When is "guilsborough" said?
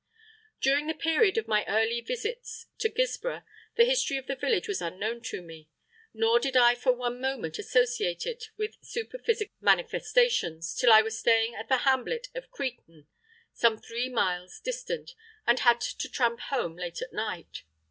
2.89-3.43